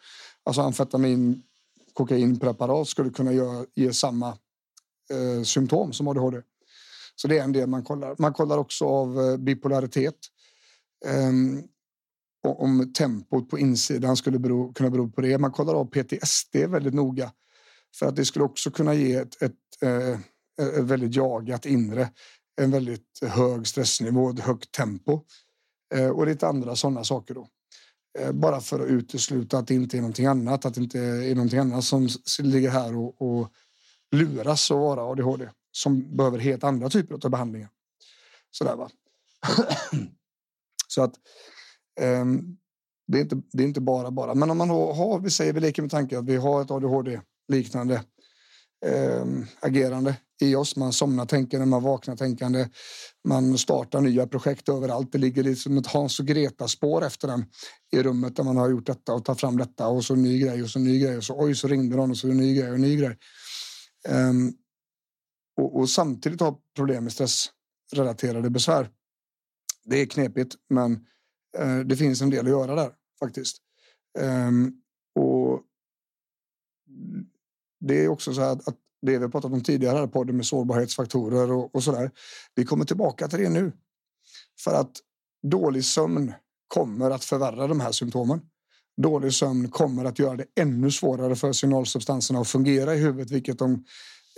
alltså 0.44 0.62
amfetamin, 0.62 1.42
kokainpreparat 1.92 2.88
skulle 2.88 3.11
kunna 3.11 3.33
ge, 3.33 3.42
ge 3.75 3.92
samma 3.92 4.28
eh, 5.11 5.42
symptom 5.44 5.92
som 5.92 6.09
ADHD. 6.09 6.42
Så 7.16 7.28
det 7.28 7.38
är 7.38 7.44
en 7.44 7.52
del 7.52 7.68
man 7.68 7.85
kollar. 7.85 8.16
Man 8.18 8.33
kollar 8.33 8.59
också 8.59 8.85
av 8.85 9.21
eh, 9.21 9.37
bipolaritet. 9.37 10.16
Um, 11.06 11.62
om 12.49 12.93
tempot 12.93 13.51
på 13.51 13.59
insidan 13.59 14.17
skulle 14.17 14.39
bero, 14.39 14.73
kunna 14.73 14.91
bero 14.91 15.11
på 15.11 15.21
det. 15.21 15.39
Man 15.39 15.53
kollar 15.53 15.75
av 15.75 15.85
PTSD 15.85 16.57
väldigt 16.57 16.95
noga. 16.95 17.33
För 17.99 18.07
att 18.07 18.17
det 18.17 18.25
skulle 18.25 18.45
också 18.45 18.71
kunna 18.71 18.95
ge 18.95 19.15
ett, 19.15 19.43
ett, 19.43 19.53
eh, 19.83 20.19
ett 20.79 20.85
väldigt 20.85 21.17
jagat 21.17 21.67
inre. 21.67 22.11
En 22.61 22.71
väldigt 22.71 23.21
hög 23.23 23.67
stressnivå, 23.67 24.31
ett 24.31 24.41
högt 24.41 24.73
tempo. 24.73 25.21
Eh, 25.95 26.09
och 26.09 26.27
lite 26.27 26.49
andra 26.49 26.77
sådana 26.77 27.05
saker 27.05 27.35
då. 27.35 27.49
Eh, 28.19 28.33
bara 28.33 28.61
för 28.61 28.81
att 28.81 28.91
utesluta 28.91 29.59
att 29.59 29.67
det 29.67 29.75
inte 29.75 29.97
är 29.97 30.01
någonting 30.01 30.27
annat. 30.27 30.65
Att 30.65 30.75
det 30.75 30.81
inte 30.81 30.99
är 31.01 31.35
någonting 31.35 31.59
annat 31.59 31.85
som 31.85 32.09
ligger 32.39 32.71
här 32.71 32.97
och, 32.97 33.23
och 33.23 33.53
luras 34.13 34.71
att 34.71 34.77
vara 34.77 35.03
ADHD. 35.03 35.49
Som 35.73 36.17
behöver 36.17 36.39
helt 36.39 36.65
andra 36.65 36.91
typer 36.91 37.15
av 37.25 37.31
behandlingar. 37.31 37.69
Sådär 38.51 38.77
va. 38.77 38.91
Så 40.89 41.03
att 41.03 41.15
Ehm, 42.01 42.57
det 43.07 43.19
är, 43.19 43.23
inte, 43.23 43.43
det 43.53 43.63
är 43.63 43.67
inte 43.67 43.81
bara 43.81 44.11
bara. 44.11 44.35
Men 44.35 44.51
om 44.51 44.59
man 44.59 44.71
har, 44.71 45.21
vi 45.21 45.31
säger 45.31 45.53
vi 45.53 45.61
leker 45.61 45.83
med 45.83 45.91
tanken 45.91 46.19
att 46.19 46.25
vi 46.25 46.37
har 46.37 46.63
ett 46.63 46.71
ADHD 46.71 47.21
liknande 47.49 47.95
eh, 48.87 49.25
agerande 49.61 50.17
i 50.43 50.55
oss. 50.55 50.77
Man 50.77 50.93
somnar 50.93 51.27
tänkande, 51.27 51.67
man 51.67 51.83
vaknar 51.83 52.17
tänkande. 52.17 52.69
Man 53.29 53.59
startar 53.59 54.01
nya 54.01 54.27
projekt 54.27 54.69
överallt. 54.69 55.13
Det 55.13 55.19
ligger 55.19 55.43
liksom 55.43 55.79
ett 55.79 55.87
Hans 55.87 56.21
och 56.21 56.27
Greta 56.27 56.69
spår 56.69 57.05
efter 57.05 57.29
den 57.29 57.45
i 57.93 58.03
rummet 58.03 58.37
där 58.37 58.45
man 58.45 58.57
har 58.57 58.71
gjort 58.71 58.87
detta 58.87 59.15
och 59.15 59.25
tar 59.25 59.35
fram 59.35 59.57
detta 59.57 59.89
och 59.89 60.05
så 60.05 60.15
en 60.15 60.23
ny 60.23 60.39
grej 60.39 60.63
och 60.63 60.71
så 60.71 60.79
en 60.79 60.85
ny 60.85 60.99
grej 60.99 61.17
och 61.17 61.25
så 61.25 61.45
oj 61.45 61.55
så 61.55 61.69
ringde 61.69 61.97
någon 61.97 62.11
och 62.11 62.17
så 62.17 62.29
en 62.29 62.37
ny 62.37 62.55
grej 62.55 62.69
och 62.69 62.75
en 62.75 62.81
ny 62.81 62.97
grej. 62.97 63.19
Um, 64.09 64.55
och, 65.57 65.79
och, 65.79 65.91
samtidigt 65.91 66.41
ha 66.41 66.61
problem 66.77 67.05
med 67.05 67.13
stressrelaterade 67.13 68.51
besvär. 68.51 68.91
Det 69.85 69.97
är 69.97 70.07
knepigt, 70.07 70.55
men 70.69 71.07
Eh, 71.59 71.79
det 71.79 71.97
finns 71.97 72.23
en 72.23 72.31
del 72.31 72.45
att 72.45 72.51
göra 72.51 72.75
där 72.75 72.93
faktiskt. 73.21 73.57
Ehm, 74.19 74.73
och 75.15 75.63
det 77.81 78.05
är 78.05 78.09
också 78.09 78.35
så 78.35 78.43
att, 78.43 78.69
att 78.69 78.77
det 79.03 79.19
vi 79.19 79.29
pratat 79.29 79.53
om 79.53 79.63
tidigare 79.63 79.99
här 79.99 80.07
podden 80.07 80.37
med 80.37 80.47
sårbarhetsfaktorer 80.47 81.53
och, 81.53 81.75
och 81.75 81.85
så 81.85 81.93
där. 81.93 82.11
Vi 82.55 82.65
kommer 82.65 82.85
tillbaka 82.85 83.29
till 83.29 83.39
det 83.39 83.49
nu. 83.49 83.73
För 84.65 84.75
att 84.75 84.93
dålig 85.43 85.85
sömn 85.85 86.33
kommer 86.69 87.11
att 87.11 87.25
förvärra 87.25 87.67
de 87.67 87.81
här 87.81 87.93
symptomen. 87.93 88.41
Dålig 88.97 89.35
sömn 89.35 89.71
kommer 89.71 90.05
att 90.05 90.19
göra 90.19 90.37
det 90.37 90.47
ännu 90.61 90.91
svårare 90.91 91.37
för 91.37 91.53
signalsubstanserna 91.53 92.41
att 92.41 92.49
fungera 92.49 92.95
i 92.95 92.99
huvudet, 92.99 93.31
vilket 93.31 93.59
de, 93.59 93.85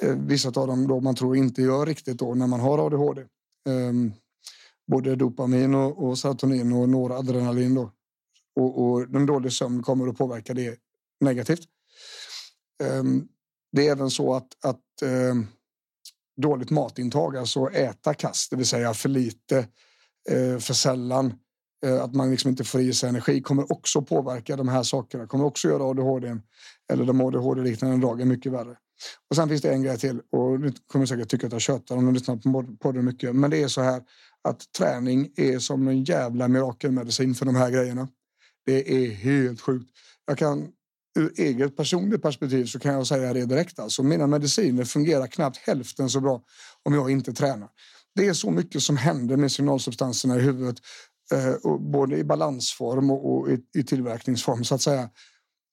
eh, 0.03 0.17
vissa 0.17 0.49
av 0.49 0.67
dem 0.67 0.89
då 0.89 1.01
man 1.01 1.15
tror 1.15 1.37
inte 1.37 1.63
gör 1.63 1.87
riktigt 1.87 2.19
då 2.19 2.35
när 2.35 2.47
man 2.47 2.61
har 2.61 2.87
ADHD. 2.87 3.23
Um, 3.69 4.13
både 4.87 5.17
dopamin 5.17 5.75
och, 5.75 6.09
och 6.09 6.19
serotonin 6.19 6.73
och 6.73 6.89
noradrenalin 6.89 7.75
då. 7.75 7.93
Och, 8.57 8.85
och 8.85 9.11
den 9.11 9.27
dåliga 9.27 9.51
sömn 9.51 9.83
kommer 9.83 10.09
att 10.09 10.19
påverka 10.19 10.55
det 10.55 10.79
negativt. 11.21 11.69
Um, 12.83 13.29
det 13.73 13.89
är 13.89 13.93
även 13.93 14.11
så 14.11 14.35
att, 14.35 14.65
att 14.65 15.03
um, 15.03 15.47
dåligt 16.37 16.71
matintag, 16.71 17.37
alltså 17.37 17.71
äta 17.71 18.15
kast, 18.15 18.51
det 18.51 18.57
vill 18.57 18.67
säga 18.67 18.95
för 18.95 19.09
lite, 19.09 19.59
uh, 20.33 20.59
för 20.59 20.75
sällan, 20.75 21.35
uh, 21.87 22.03
att 22.03 22.15
man 22.15 22.31
liksom 22.31 22.51
inte 22.51 22.65
får 22.65 22.81
i 22.81 22.93
sig 22.93 23.09
energi 23.09 23.43
kommer 23.43 23.73
också 23.73 24.03
påverka 24.03 24.57
de 24.57 24.69
här 24.69 24.83
sakerna. 24.83 25.27
Kommer 25.27 25.45
också 25.45 25.69
göra 25.69 25.85
ADHD 25.85 26.37
eller 26.93 27.05
de 27.05 27.21
ADHD-liknande 27.21 28.07
dagen 28.07 28.29
mycket 28.29 28.53
värre. 28.53 28.77
Och 29.31 29.37
sen 29.37 29.49
finns 29.49 29.63
det 29.63 29.73
en 29.73 29.83
grej 29.83 29.99
till 29.99 30.21
och 30.33 30.61
nu 30.61 30.73
kommer 30.87 31.07
säkert 31.07 31.29
tycka 31.29 31.47
att 31.47 31.53
jag 31.53 31.63
tjötar 31.63 31.97
om 31.97 32.07
du 32.07 32.13
lyssnar 32.13 32.37
på 32.37 32.77
podden 32.81 33.05
mycket. 33.05 33.37
Men 33.37 33.51
det 33.51 33.63
är 33.63 33.69
så 33.69 33.81
här 33.81 34.03
att 34.47 34.73
träning 34.73 35.33
är 35.37 35.59
som 35.59 35.89
en 35.89 36.05
jävla 36.05 36.49
mirakelmedicin 36.49 37.35
för 37.35 37.47
de 37.47 37.55
här 37.57 37.71
grejerna. 37.71 38.09
Det 38.67 39.05
är 39.05 39.11
helt 39.11 39.61
sjukt. 39.61 39.91
Jag 40.27 40.39
kan 40.39 40.69
ur 41.19 41.33
eget 41.37 41.77
personligt 41.77 42.23
perspektiv 42.23 42.65
så 42.65 42.79
kan 42.79 42.95
jag 42.95 43.07
säga 43.07 43.33
det 43.33 43.47
direkt. 43.47 43.79
Alltså, 43.79 44.03
mina 44.03 44.27
mediciner 44.27 44.85
fungerar 44.85 45.27
knappt 45.27 45.57
hälften 45.57 46.11
så 46.11 46.21
bra 46.21 46.43
om 46.83 46.95
jag 46.95 47.11
inte 47.11 47.33
tränar. 47.33 47.69
Det 48.15 48.27
är 48.27 48.33
så 48.33 48.51
mycket 48.51 48.83
som 48.83 48.97
händer 48.97 49.37
med 49.37 49.53
signalsubstanserna 49.53 50.37
i 50.37 50.41
huvudet, 50.41 50.77
eh, 51.33 51.79
både 51.79 52.17
i 52.19 52.25
balansform 52.25 53.11
och, 53.11 53.33
och 53.33 53.51
i, 53.51 53.59
i, 53.75 53.83
tillverkningsform 53.83 54.65
så 54.65 54.75
att 54.75 54.83
säga. 54.83 55.11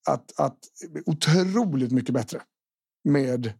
Att, 0.07 0.39
att 0.39 0.57
otroligt 1.05 1.91
mycket 1.91 2.13
bättre 2.13 2.41
med 3.03 3.53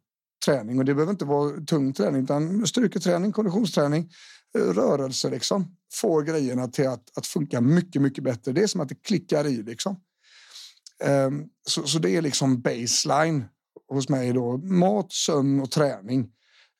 träning 0.45 0.79
och 0.79 0.85
det 0.85 0.93
behöver 0.93 1.11
inte 1.11 1.25
vara 1.25 1.65
tung 1.65 1.93
träning 1.93 2.23
utan 2.23 2.67
styrketräning, 2.67 3.31
konditionsträning, 3.31 4.09
rörelse 4.55 5.29
liksom 5.29 5.75
får 5.93 6.23
grejerna 6.23 6.67
till 6.67 6.87
att, 6.87 7.17
att 7.17 7.27
funka 7.27 7.61
mycket, 7.61 8.01
mycket 8.01 8.23
bättre. 8.23 8.51
Det 8.51 8.63
är 8.63 8.67
som 8.67 8.81
att 8.81 8.89
det 8.89 9.03
klickar 9.03 9.47
i 9.47 9.63
liksom. 9.63 9.99
Um, 11.03 11.49
så, 11.69 11.83
så 11.83 11.99
det 11.99 12.09
är 12.09 12.21
liksom 12.21 12.61
baseline 12.61 13.45
hos 13.89 14.09
mig 14.09 14.33
då. 14.33 14.57
Mat, 14.57 15.11
sömn 15.11 15.59
och 15.59 15.71
träning. 15.71 16.29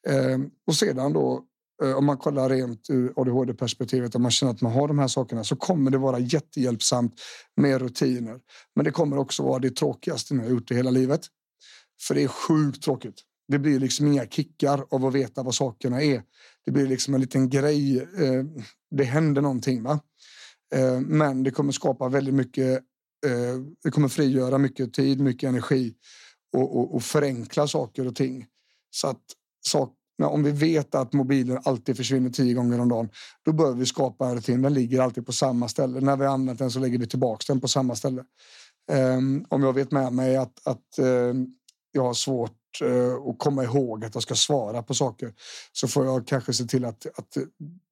Um, 0.08 0.52
och 0.68 0.76
sedan 0.76 1.14
då 1.14 1.44
um, 1.84 1.96
om 1.96 2.06
man 2.06 2.18
kollar 2.18 2.50
rent 2.50 2.90
ur 2.90 3.14
ADHD-perspektivet, 3.16 4.16
om 4.16 4.22
man 4.22 4.32
känner 4.32 4.54
att 4.54 4.62
man 4.62 4.72
har 4.72 4.88
de 4.88 5.00
här 5.00 5.08
sakerna 5.08 5.44
så 5.44 5.56
kommer 5.56 5.92
det 5.92 5.98
vara 5.98 6.20
jättehjälpsamt 6.20 7.22
med 7.56 7.82
rutiner. 7.82 8.40
Men 8.76 8.86
det 8.86 8.92
kommer 8.92 9.18
också 9.18 9.44
vara 9.44 9.60
det 9.60 9.76
tråkigaste 9.76 10.36
jag 10.36 10.50
gjort 10.50 10.72
i 10.72 10.76
hela 10.76 10.92
livet. 10.92 11.22
För 12.02 12.16
det 12.16 12.24
är 12.24 12.28
sjukt 12.28 12.84
tråkigt. 12.84 13.22
Det 13.54 13.60
blir 13.60 13.80
liksom 13.80 14.08
inga 14.08 14.26
kickar 14.26 14.86
av 14.90 15.06
att 15.06 15.14
veta 15.14 15.44
vad 15.44 15.56
sakerna 15.56 16.02
är. 16.02 16.24
Det 16.66 16.72
blir 16.72 16.88
liksom 16.88 17.14
en 17.14 17.22
liten 17.22 17.50
grej. 17.50 17.98
Eh, 17.98 18.44
det 18.92 19.04
händer 19.04 19.42
någonting. 19.42 19.84
Va? 19.84 20.00
Eh, 20.76 21.00
men 21.00 21.44
det 21.44 21.52
kommer 21.52 21.72
skapa 21.72 22.10
väldigt 22.10 22.34
mycket. 22.34 22.78
Eh, 23.26 23.60
det 23.84 23.92
kommer 23.92 24.08
frigöra 24.08 24.58
mycket 24.58 24.94
tid, 24.94 25.20
mycket 25.20 25.50
energi 25.50 25.94
och, 26.56 26.78
och, 26.78 26.96
och 26.96 27.04
förenkla 27.04 27.68
saker 27.68 28.08
och 28.08 28.16
ting. 28.16 28.46
Så 28.90 29.08
att 29.08 29.22
sak, 29.68 29.94
om 30.24 30.44
vi 30.44 30.52
vet 30.52 30.96
att 30.96 31.14
mobilen 31.14 31.60
alltid 31.64 31.98
försvinner 31.98 32.30
tio 32.30 32.54
gånger 32.54 32.80
om 32.80 32.90
dagen, 32.90 33.10
då 33.46 33.54
behöver 33.54 33.78
vi 33.78 33.86
skapa 33.86 34.28
en 34.28 34.36
rutin. 34.36 34.62
Den 34.62 34.74
ligger 34.74 35.02
alltid 35.02 35.26
på 35.26 35.34
samma 35.34 35.68
ställe. 35.68 36.00
När 36.00 36.18
vi 36.18 36.26
använt 36.26 36.60
den 36.60 36.72
så 36.72 36.80
lägger 36.80 36.98
vi 36.98 37.08
tillbaka 37.08 37.44
den 37.48 37.62
på 37.62 37.68
samma 37.68 37.96
ställe. 37.96 38.24
Um, 38.92 39.46
om 39.50 39.64
jag 39.64 39.74
vet 39.74 39.92
med 39.92 40.14
mig 40.14 40.38
att, 40.38 40.68
att 40.68 40.98
ehm, 41.00 41.48
jag 41.96 42.04
har 42.04 42.14
svårt 42.14 42.82
eh, 42.82 43.14
att 43.14 43.40
komma 43.40 43.64
ihåg 43.64 44.06
att 44.06 44.16
jag 44.16 44.24
ska 44.24 44.36
svara 44.36 44.84
på 44.84 44.94
saker 44.94 45.34
så 45.72 45.88
får 45.88 46.06
jag 46.06 46.28
kanske 46.28 46.54
se 46.54 46.66
till 46.66 46.86
att, 46.86 47.06
att 47.06 47.38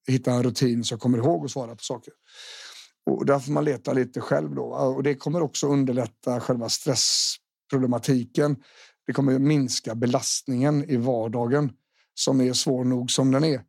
hitta 0.08 0.32
en 0.32 0.44
rutin 0.44 0.84
så 0.84 0.94
jag 0.94 1.00
kommer 1.00 1.18
ihåg 1.18 1.46
att 1.46 1.52
svara 1.52 1.76
på 1.76 1.84
saker. 1.84 2.14
Och 3.06 3.26
där 3.26 3.40
får 3.40 3.52
man 3.52 3.66
leta 3.66 3.94
lite 3.94 4.22
själv 4.22 4.56
då. 4.56 4.64
Och 4.64 5.04
det 5.04 5.16
kommer 5.16 5.42
också 5.42 5.68
underlätta 5.68 6.40
själva 6.40 6.70
stressproblematiken. 6.70 8.56
Det 9.08 9.14
kommer 9.14 9.40
minska 9.40 9.96
belastningen 9.96 10.90
i 10.90 10.98
vardagen 10.98 11.72
som 12.14 12.42
är 12.42 12.54
svår 12.54 12.84
nog 12.84 13.12
som 13.12 13.32
den 13.32 13.44
är. 13.44 13.62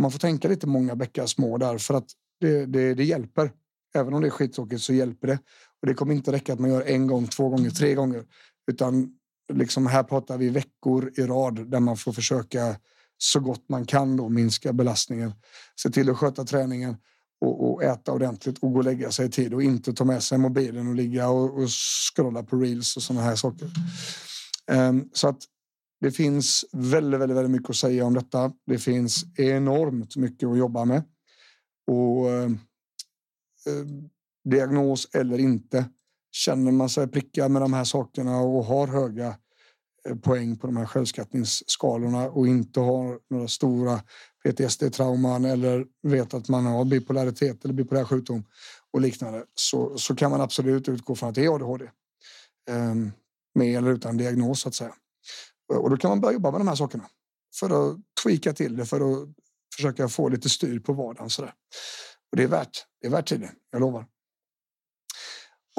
Man 0.00 0.10
får 0.10 0.18
tänka 0.18 0.48
lite 0.48 0.66
många 0.66 0.96
bäckar 0.96 1.26
små 1.26 1.58
där 1.58 1.78
för 1.78 1.94
att 1.94 2.06
det, 2.40 2.66
det, 2.66 2.94
det 2.94 3.04
hjälper. 3.04 3.52
Även 3.94 4.14
om 4.14 4.20
det 4.20 4.28
är 4.28 4.30
skittråkigt 4.30 4.82
så 4.82 4.92
hjälper 4.92 5.26
det. 5.26 5.38
Och 5.80 5.86
det 5.86 5.94
kommer 5.94 6.14
inte 6.14 6.32
räcka 6.32 6.52
att 6.52 6.60
man 6.60 6.70
gör 6.70 6.82
en 6.82 7.06
gång, 7.06 7.26
två 7.26 7.48
gånger, 7.48 7.70
tre 7.70 7.94
gånger. 7.94 8.24
Utan 8.70 9.19
liksom 9.52 9.86
här 9.86 10.02
pratar 10.02 10.38
vi 10.38 10.48
veckor 10.48 11.12
i 11.16 11.22
rad 11.22 11.70
där 11.70 11.80
man 11.80 11.96
får 11.96 12.12
försöka 12.12 12.76
så 13.18 13.40
gott 13.40 13.68
man 13.68 13.86
kan 13.86 14.16
då 14.16 14.28
minska 14.28 14.72
belastningen. 14.72 15.32
Se 15.82 15.90
till 15.90 16.10
att 16.10 16.16
sköta 16.16 16.44
träningen 16.44 16.96
och, 17.40 17.70
och 17.70 17.84
äta 17.84 18.12
ordentligt 18.12 18.58
och 18.58 18.72
gå 18.72 18.78
och 18.78 18.84
lägga 18.84 19.10
sig 19.10 19.26
i 19.26 19.30
tid 19.30 19.54
och 19.54 19.62
inte 19.62 19.92
ta 19.92 20.04
med 20.04 20.22
sig 20.22 20.38
mobilen 20.38 20.88
och 20.88 20.94
ligga 20.94 21.28
och, 21.28 21.62
och 21.62 21.70
scrolla 22.12 22.42
på 22.42 22.56
reels 22.56 22.96
och 22.96 23.02
sådana 23.02 23.24
här 23.24 23.36
saker. 23.36 23.70
Um, 24.70 25.10
så 25.12 25.28
att 25.28 25.38
det 26.00 26.10
finns 26.10 26.64
väldigt, 26.72 27.20
väldigt, 27.20 27.36
väldigt 27.36 27.50
mycket 27.50 27.70
att 27.70 27.76
säga 27.76 28.04
om 28.04 28.14
detta. 28.14 28.52
Det 28.66 28.78
finns 28.78 29.24
enormt 29.38 30.16
mycket 30.16 30.48
att 30.48 30.58
jobba 30.58 30.84
med. 30.84 31.02
Och 31.86 32.30
eh, 32.30 32.50
diagnos 34.44 35.08
eller 35.14 35.38
inte. 35.38 35.84
Känner 36.32 36.72
man 36.72 36.88
sig 36.88 37.08
prickad 37.08 37.50
med 37.50 37.62
de 37.62 37.72
här 37.72 37.84
sakerna 37.84 38.40
och 38.40 38.64
har 38.64 38.86
höga 38.86 39.36
eh, 40.08 40.16
poäng 40.16 40.56
på 40.58 40.66
de 40.66 40.76
här 40.76 40.86
självskattningsskalorna 40.86 42.30
och 42.30 42.46
inte 42.46 42.80
har 42.80 43.18
några 43.30 43.48
stora 43.48 44.00
PTSD-trauman 44.44 45.44
eller 45.44 45.86
vet 46.02 46.34
att 46.34 46.48
man 46.48 46.66
har 46.66 46.84
bipolaritet 46.84 47.64
eller 47.64 47.74
bipolär 47.74 48.04
sjukdom 48.04 48.44
och 48.92 49.00
liknande 49.00 49.44
så, 49.54 49.98
så 49.98 50.16
kan 50.16 50.30
man 50.30 50.40
absolut 50.40 50.88
utgå 50.88 51.14
från 51.14 51.28
att 51.28 51.34
det 51.34 51.44
är 51.44 51.54
ADHD. 51.54 51.90
Ehm, 52.70 53.12
med 53.54 53.78
eller 53.78 53.90
utan 53.90 54.16
diagnos 54.16 54.60
så 54.60 54.68
att 54.68 54.74
säga. 54.74 54.94
Och 55.74 55.90
då 55.90 55.96
kan 55.96 56.10
man 56.10 56.20
börja 56.20 56.32
jobba 56.32 56.50
med 56.50 56.60
de 56.60 56.68
här 56.68 56.74
sakerna 56.74 57.04
för 57.60 57.70
att 57.70 57.98
tweaka 58.22 58.52
till 58.52 58.76
det, 58.76 58.86
för 58.86 59.00
att 59.00 59.28
försöka 59.76 60.08
få 60.08 60.28
lite 60.28 60.48
styr 60.48 60.78
på 60.78 60.92
vardagen. 60.92 61.30
Så 61.30 61.42
där. 61.42 61.54
Och 62.30 62.36
det 62.36 62.42
är 62.42 62.48
värt, 62.48 62.86
det 63.00 63.06
är 63.06 63.10
värt 63.10 63.28
tiden, 63.28 63.48
jag 63.70 63.80
lovar. 63.80 64.06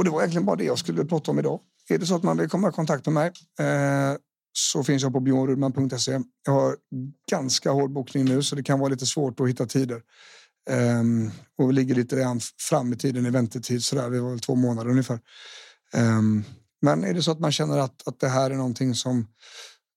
Och 0.01 0.05
det 0.05 0.11
var 0.11 0.21
egentligen 0.21 0.45
bara 0.45 0.55
det 0.55 0.63
jag 0.63 0.79
skulle 0.79 1.05
prata 1.05 1.31
om 1.31 1.39
idag. 1.39 1.59
Är 1.89 1.97
det 1.97 2.05
så 2.05 2.15
att 2.15 2.23
man 2.23 2.37
vill 2.37 2.49
komma 2.49 2.69
i 2.69 2.71
kontakt 2.71 3.05
med 3.05 3.13
mig 3.13 3.31
eh, 3.59 4.17
så 4.53 4.83
finns 4.83 5.03
jag 5.03 5.13
på 5.13 5.19
bjornrudman.se. 5.19 6.19
Jag 6.45 6.53
har 6.53 6.75
ganska 7.31 7.71
hård 7.71 7.91
bokning 7.91 8.25
nu 8.25 8.43
så 8.43 8.55
det 8.55 8.63
kan 8.63 8.79
vara 8.79 8.89
lite 8.89 9.05
svårt 9.05 9.39
att 9.39 9.49
hitta 9.49 9.65
tider. 9.65 10.01
Um, 10.69 11.31
och 11.57 11.69
vi 11.69 11.73
ligger 11.73 11.95
lite 11.95 12.15
redan 12.15 12.39
fram 12.69 12.93
i 12.93 12.95
tiden 12.95 13.25
i 13.25 13.29
väntetid, 13.29 13.83
så 13.83 13.95
där. 13.95 14.09
vi 14.09 14.19
var 14.19 14.29
väl 14.29 14.39
två 14.39 14.55
månader 14.55 14.89
ungefär. 14.89 15.19
Um, 15.93 16.43
men 16.81 17.03
är 17.03 17.13
det 17.13 17.23
så 17.23 17.31
att 17.31 17.39
man 17.39 17.51
känner 17.51 17.77
att, 17.77 18.07
att 18.07 18.19
det 18.19 18.29
här 18.29 18.51
är 18.51 18.55
någonting 18.55 18.95
som 18.95 19.27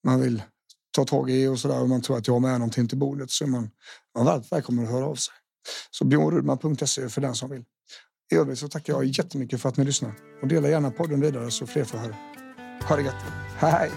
man 0.07 0.21
vill 0.21 0.43
ta 0.91 1.05
tag 1.05 1.31
i 1.31 1.47
och 1.47 1.59
så 1.59 1.69
där 1.69 1.81
och 1.81 1.89
man 1.89 2.03
tror 2.03 2.19
att 2.19 2.27
jag 2.27 2.35
har 2.35 2.41
med 2.41 2.53
någonting 2.53 2.89
till 2.89 2.99
bordet 2.99 3.31
så 3.31 3.45
är 3.45 3.49
man, 3.49 3.71
man 4.15 4.27
varmt 4.27 4.53
välkommen 4.53 4.85
att 4.85 4.91
höra 4.91 5.07
av 5.07 5.15
sig. 5.15 5.35
Så 5.91 6.05
bjornrudman.se 6.05 7.09
för 7.09 7.21
den 7.21 7.35
som 7.35 7.51
vill. 7.51 7.65
I 8.33 8.37
övrigt 8.37 8.59
så 8.59 8.69
tackar 8.69 8.93
jag 8.93 9.05
jättemycket 9.05 9.61
för 9.61 9.69
att 9.69 9.77
ni 9.77 9.85
lyssnar 9.85 10.13
och 10.43 10.49
dela 10.49 10.69
gärna 10.69 10.91
podden 10.91 11.21
vidare 11.21 11.51
så 11.51 11.67
fler 11.67 11.85
får 11.85 11.99
höra. 11.99 12.17
Ha 12.89 12.97
det 12.97 13.03
gött. 13.03 13.25
Hej! 13.57 13.91